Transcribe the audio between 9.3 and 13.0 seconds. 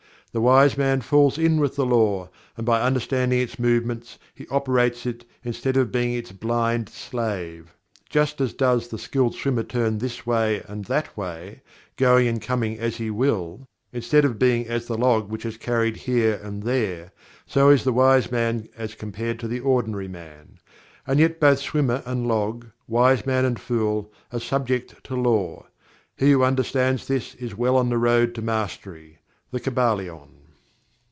swimmer turn this way and that way, going and coming as